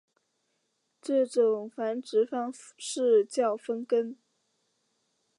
[0.99, 4.17] 这种繁殖方式叫分根。